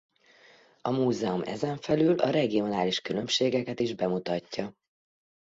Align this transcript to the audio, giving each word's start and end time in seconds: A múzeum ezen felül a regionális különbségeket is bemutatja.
A 0.81 0.89
múzeum 0.91 1.41
ezen 1.43 1.77
felül 1.77 2.19
a 2.19 2.29
regionális 2.29 2.99
különbségeket 3.01 3.79
is 3.79 3.93
bemutatja. 3.93 4.75